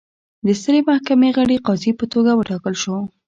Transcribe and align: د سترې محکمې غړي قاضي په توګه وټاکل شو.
د 0.45 0.47
سترې 0.59 0.79
محکمې 0.89 1.29
غړي 1.37 1.57
قاضي 1.67 1.91
په 1.99 2.05
توګه 2.13 2.31
وټاکل 2.35 2.73
شو. 2.81 2.95